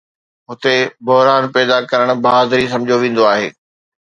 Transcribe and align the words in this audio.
هتي، 0.49 0.73
بحران 1.07 1.45
پيدا 1.57 1.77
ڪرڻ 1.91 2.15
بهادري 2.25 2.67
سمجهيو 2.75 3.01
ويندو 3.05 3.29
آهي. 3.35 3.49